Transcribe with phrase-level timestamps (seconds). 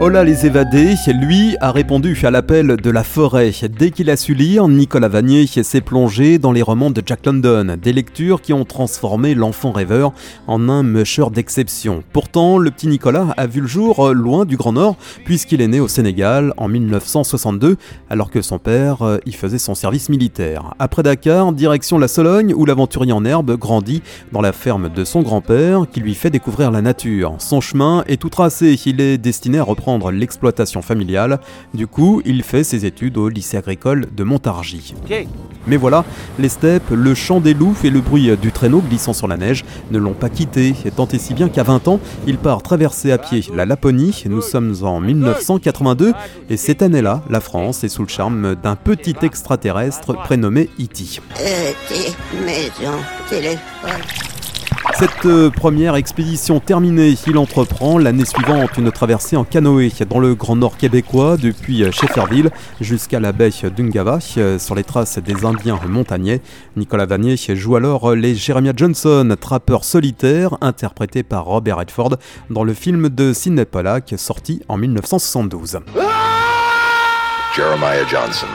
[0.00, 3.50] Hola les évadés, lui a répondu à l'appel de la forêt.
[3.68, 7.76] Dès qu'il a su lire, Nicolas Vanier s'est plongé dans les romans de Jack London,
[7.82, 10.12] des lectures qui ont transformé l'enfant rêveur
[10.46, 12.04] en un musher d'exception.
[12.12, 15.80] Pourtant, le petit Nicolas a vu le jour loin du Grand Nord, puisqu'il est né
[15.80, 17.76] au Sénégal en 1962,
[18.08, 20.74] alors que son père euh, y faisait son service militaire.
[20.78, 25.22] Après Dakar, direction la Sologne, où l'aventurier en herbe grandit dans la ferme de son
[25.22, 27.34] grand-père, qui lui fait découvrir la nature.
[27.38, 31.40] Son chemin est tout tracé, il est destiné à reprendre l'exploitation familiale.
[31.72, 34.94] Du coup, il fait ses études au lycée agricole de Montargis.
[35.66, 36.04] Mais voilà,
[36.38, 39.64] les steppes, le chant des loups et le bruit du traîneau glissant sur la neige
[39.90, 43.18] ne l'ont pas quitté, tant et si bien qu'à 20 ans, il part traverser à
[43.18, 44.24] pied la Laponie.
[44.28, 46.12] Nous sommes en 1982
[46.48, 51.20] et cette année-là, la France est sous le charme d'un petit extraterrestre prénommé E.T.
[54.98, 60.34] Cette euh, première expédition terminée, il entreprend l'année suivante une traversée en canoë dans le
[60.34, 65.44] Grand Nord québécois depuis euh, Shefferville jusqu'à la baie d'Ungava euh, sur les traces des
[65.44, 66.40] Indiens montagnais.
[66.76, 72.16] Nicolas Vanier joue alors les Jeremiah Johnson, trappeur solitaire, interprété par Robert Redford
[72.50, 75.78] dans le film de Sidney Pollack sorti en 1972.
[77.54, 78.46] Jeremiah Johnson.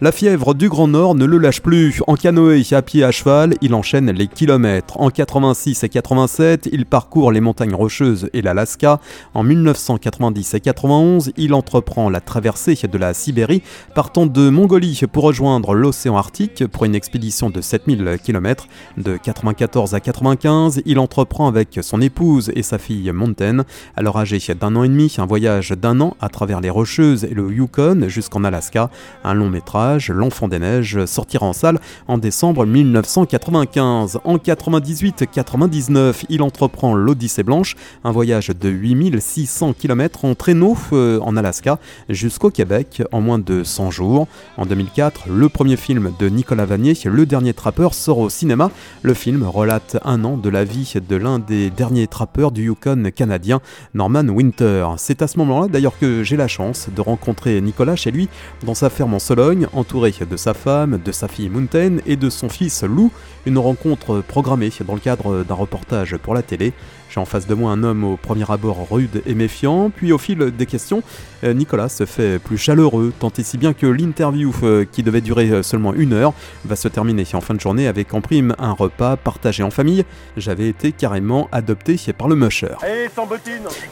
[0.00, 2.02] La fièvre du Grand Nord ne le lâche plus.
[2.08, 5.00] En canoë, à pied, à cheval, il enchaîne les kilomètres.
[5.00, 8.98] En 86 et 87, il parcourt les montagnes rocheuses et l'Alaska.
[9.34, 13.62] En 1990 et 91, il entreprend la traversée de la Sibérie,
[13.94, 18.66] partant de Mongolie pour rejoindre l'océan Arctique pour une expédition de 7000 km.
[18.98, 23.64] De 94 à 95, il entreprend avec son épouse et sa fille Mountain,
[23.96, 27.32] alors âgée d'un an et demi, un voyage d'un an à travers les rocheuses et
[27.32, 28.90] le Yukon jusqu'en Alaska,
[29.22, 34.18] un long métrage L'Enfant des Neiges, sortira en salle en décembre 1995.
[34.24, 41.36] En 98-99, il entreprend l'Odyssée Blanche, un voyage de 8600 km en traîneau euh, en
[41.36, 44.26] Alaska jusqu'au Québec en moins de 100 jours.
[44.56, 48.70] En 2004, le premier film de Nicolas Vanier, Le Dernier Trappeur, sort au cinéma.
[49.02, 53.10] Le film relate un an de la vie de l'un des derniers trappeurs du Yukon
[53.14, 53.60] canadien,
[53.92, 54.86] Norman Winter.
[54.96, 58.28] C'est à ce moment-là d'ailleurs que j'ai la chance de rencontrer Nicolas chez lui
[58.64, 62.30] dans sa ferme en Sologne entouré de sa femme, de sa fille Mountain et de
[62.30, 63.10] son fils Lou,
[63.46, 66.72] une rencontre programmée dans le cadre d'un reportage pour la télé.
[67.14, 70.18] J'ai en face de moi un homme au premier abord rude et méfiant, puis au
[70.18, 71.00] fil des questions,
[71.44, 75.20] euh, Nicolas se fait plus chaleureux, tant et si bien que l'interview, euh, qui devait
[75.20, 76.32] durer euh, seulement une heure,
[76.64, 80.04] va se terminer en fin de journée avec en prime un repas partagé en famille.
[80.36, 82.74] J'avais été carrément adopté par le musher.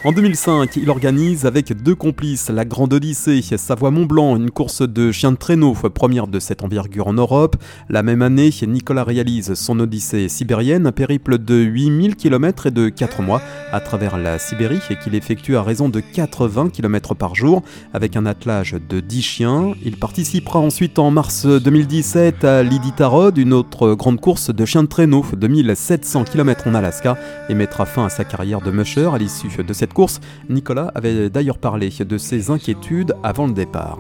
[0.05, 5.31] En 2005, il organise avec deux complices la Grande Odyssée, Savoie-Mont-Blanc, une course de chiens
[5.31, 7.57] de traîneau, première de cette envergure en Europe.
[7.89, 12.89] La même année, Nicolas réalise son Odyssée sibérienne, un périple de 8000 km et de
[12.89, 17.35] 4 mois à travers la Sibérie et qu'il effectue à raison de 80 km par
[17.35, 17.63] jour
[17.93, 19.73] avec un attelage de 10 chiens.
[19.85, 24.89] Il participera ensuite en mars 2017 à l'Iditarod, une autre grande course de chiens de
[24.89, 27.17] traîneau de 1700 km en Alaska
[27.49, 30.21] et mettra fin à sa carrière de musher à l'issue de cette course.
[30.49, 33.99] Nicolas avait d'ailleurs parlé de ses inquiétudes avant le départ.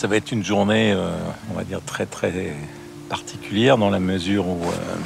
[0.00, 1.10] Ça va être une journée, euh,
[1.50, 2.54] on va dire, très très
[3.10, 4.96] particulière dans la mesure où euh,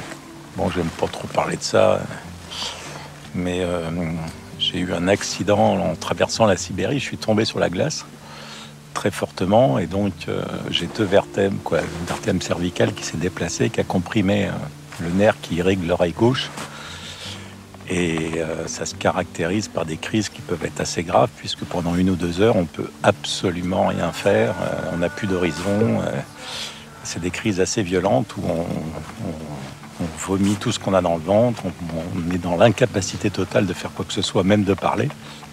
[0.55, 1.99] Bon, j'aime pas trop parler de ça,
[3.33, 3.89] mais euh,
[4.57, 6.99] j'ai eu un accident en traversant la Sibérie.
[6.99, 8.05] Je suis tombé sur la glace
[8.93, 13.69] très fortement et donc euh, j'ai deux vertèbres, quoi, une vertèbre cervicale qui s'est déplacée,
[13.69, 14.47] qui a comprimé
[15.01, 16.49] le nerf qui irrigue l'oreille gauche.
[17.89, 22.09] Et ça se caractérise par des crises qui peuvent être assez graves, puisque pendant une
[22.09, 24.55] ou deux heures, on peut absolument rien faire.
[24.91, 26.01] on n'a plus d'horizon.
[27.03, 28.41] c'est des crises assez violentes où
[29.99, 33.73] on vomit tout ce qu'on a dans le ventre, on, est dans l'incapacité totale de
[33.73, 35.09] faire quoi que ce soit, même de parler.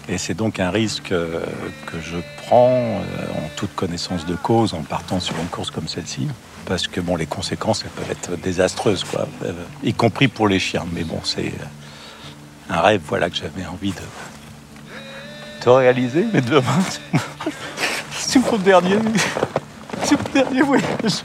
[0.09, 1.39] Et c'est donc un risque euh,
[1.85, 3.01] que je prends euh,
[3.37, 6.27] en toute connaissance de cause en partant sur une course comme celle-ci.
[6.65, 10.59] Parce que bon, les conséquences, elles peuvent être désastreuses, quoi, euh, y compris pour les
[10.59, 10.85] chiens.
[10.93, 11.53] Mais bon, c'est
[12.73, 16.25] un rêve voilà, que j'avais envie de, de réaliser.
[16.33, 16.61] Mais demain,
[18.11, 18.97] c'est mon dernier,
[20.03, 21.23] c'est mon dernier voyage.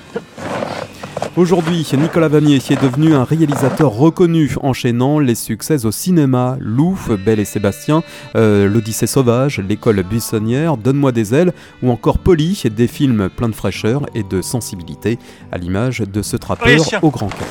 [1.37, 7.39] Aujourd'hui, Nicolas Vanier est devenu un réalisateur reconnu, enchaînant les succès au cinéma, Louf, Belle
[7.39, 8.03] et Sébastien,
[8.35, 11.53] euh, L'Odyssée sauvage, L'école buissonnière, Donne-moi des ailes,
[11.83, 15.19] ou encore Polly, des films pleins de fraîcheur et de sensibilité,
[15.53, 17.47] à l'image de ce trappeur au grand cœur.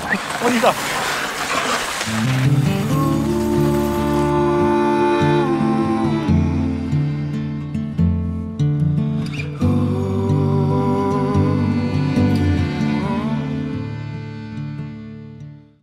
[0.45, 0.73] On y va